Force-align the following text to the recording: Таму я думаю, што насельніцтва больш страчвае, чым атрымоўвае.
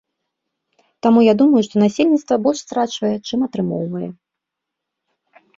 Таму 1.05 1.19
я 1.25 1.33
думаю, 1.41 1.61
што 1.67 1.75
насельніцтва 1.83 2.39
больш 2.47 2.59
страчвае, 2.65 3.15
чым 3.27 3.39
атрымоўвае. 3.49 4.11